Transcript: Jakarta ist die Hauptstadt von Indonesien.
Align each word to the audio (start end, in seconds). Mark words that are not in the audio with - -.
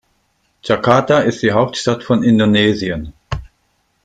Jakarta 0.63 1.19
ist 1.19 1.43
die 1.43 1.51
Hauptstadt 1.51 2.03
von 2.03 2.23
Indonesien. 2.23 3.13